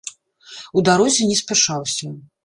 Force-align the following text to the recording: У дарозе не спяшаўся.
У 0.79 0.83
дарозе 0.87 1.27
не 1.31 1.35
спяшаўся. 1.41 2.09